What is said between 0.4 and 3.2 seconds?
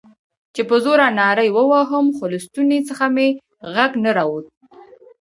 چې په زوره نارې ووهم، خو له ستوني څخه